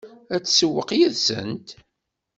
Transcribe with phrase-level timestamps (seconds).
[0.35, 1.67] Ad tsewweq yid-sent?